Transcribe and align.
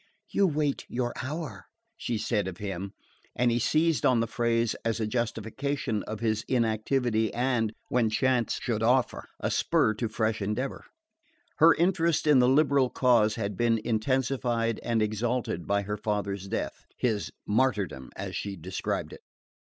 "You 0.31 0.47
wait 0.47 0.83
your 0.89 1.13
hour," 1.21 1.67
she 1.95 2.17
said 2.17 2.47
of 2.47 2.57
him; 2.57 2.93
and 3.35 3.51
he 3.51 3.59
seized 3.59 4.03
on 4.03 4.19
the 4.19 4.25
phrase 4.25 4.75
as 4.83 4.99
a 4.99 5.05
justification 5.05 6.01
of 6.07 6.21
his 6.21 6.41
inactivity 6.47 7.31
and, 7.35 7.71
when 7.89 8.09
chance 8.09 8.57
should 8.59 8.81
offer, 8.81 9.27
a 9.39 9.51
spur 9.51 9.93
to 9.93 10.09
fresh 10.09 10.41
endeavour. 10.41 10.85
Her 11.57 11.75
interest 11.75 12.25
in 12.25 12.39
the 12.39 12.49
liberal 12.49 12.89
cause 12.89 13.35
had 13.35 13.55
been 13.55 13.79
intensified 13.85 14.79
and 14.81 15.03
exalted 15.03 15.67
by 15.67 15.83
her 15.83 15.97
father's 15.97 16.47
death 16.47 16.83
his 16.97 17.31
martyrdom, 17.45 18.09
as 18.15 18.35
she 18.35 18.55
described 18.55 19.13
it. 19.13 19.21